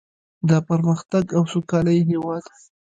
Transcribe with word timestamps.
د 0.49 0.51
پرمختګ 0.67 1.25
او 1.37 1.43
سوکالۍ 1.53 1.99
هیواد. 2.09 2.43